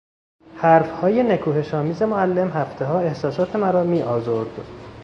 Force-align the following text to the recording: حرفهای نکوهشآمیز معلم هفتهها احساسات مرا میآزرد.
حرفهای 0.57 1.23
نکوهشآمیز 1.23 2.01
معلم 2.03 2.49
هفتهها 2.51 2.99
احساسات 2.99 3.55
مرا 3.55 3.83
میآزرد. 3.83 4.59